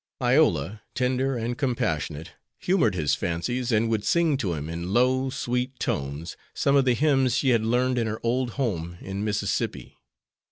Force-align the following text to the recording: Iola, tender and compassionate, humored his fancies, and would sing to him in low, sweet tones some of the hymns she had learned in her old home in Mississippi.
Iola, 0.19 0.81
tender 0.95 1.37
and 1.37 1.55
compassionate, 1.55 2.31
humored 2.57 2.95
his 2.95 3.13
fancies, 3.13 3.71
and 3.71 3.87
would 3.87 4.03
sing 4.03 4.35
to 4.37 4.55
him 4.55 4.67
in 4.67 4.91
low, 4.95 5.29
sweet 5.29 5.77
tones 5.77 6.35
some 6.55 6.75
of 6.75 6.85
the 6.85 6.95
hymns 6.95 7.35
she 7.35 7.49
had 7.49 7.63
learned 7.63 7.99
in 7.99 8.07
her 8.07 8.19
old 8.23 8.53
home 8.57 8.97
in 8.99 9.23
Mississippi. 9.23 9.99